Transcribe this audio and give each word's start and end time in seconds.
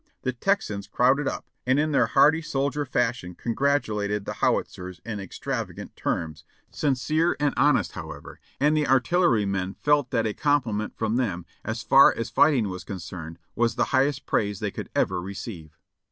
''The 0.23 0.35
Texans 0.39 0.87
crowded 0.87 1.27
up, 1.27 1.45
and 1.63 1.77
in 1.79 1.91
their 1.91 2.07
hearty 2.07 2.41
soldier 2.41 2.85
fashion 2.87 3.35
congratulated 3.35 4.25
the 4.25 4.33
Howitzers 4.41 4.99
in 5.05 5.19
extravagant 5.19 5.95
terms, 5.95 6.43
sincere 6.71 7.37
and 7.39 7.53
honest, 7.55 7.91
however, 7.91 8.39
and 8.59 8.75
the 8.75 8.87
artillerymen 8.87 9.75
felt 9.75 10.09
that 10.09 10.25
a 10.25 10.33
compliment 10.33 10.97
from 10.97 11.17
them, 11.17 11.45
as 11.63 11.83
far 11.83 12.15
as 12.17 12.31
fighting 12.31 12.67
was 12.67 12.83
concerned, 12.83 13.37
was 13.55 13.75
the 13.75 13.85
highest 13.93 14.25
praise 14.25 14.59
they 14.59 14.71
could 14.71 14.89
ever 14.95 15.21
receive. 15.21 15.77